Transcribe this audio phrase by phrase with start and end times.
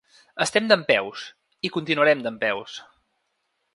[0.45, 1.25] Estem dempeus,
[1.69, 2.79] i continuarem dempeus.